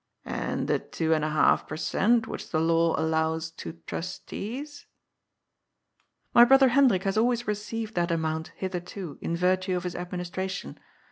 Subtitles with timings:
[0.01, 4.87] ^' And the two and a half per cent which the law allows to trustees?"
[6.01, 10.79] ^ My brother Hendrik has always received that amount hitherto, in virtue of his administration.